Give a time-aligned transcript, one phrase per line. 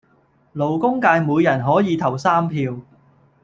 [0.55, 2.75] 勞工界每人可以投三票